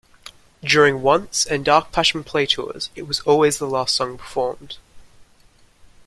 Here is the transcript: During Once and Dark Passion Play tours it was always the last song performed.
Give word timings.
During 0.63 1.03
Once 1.03 1.45
and 1.45 1.63
Dark 1.63 1.91
Passion 1.91 2.23
Play 2.23 2.47
tours 2.47 2.89
it 2.95 3.03
was 3.03 3.19
always 3.19 3.59
the 3.59 3.67
last 3.69 3.93
song 3.95 4.17
performed. 4.17 4.77